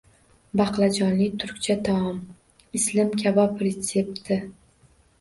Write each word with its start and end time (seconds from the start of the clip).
Baqlajonli 0.61 1.27
turkcha 1.43 1.77
taom— 1.89 2.19
islim 2.83 3.15
kabob 3.23 3.65
retsepti 3.69 4.45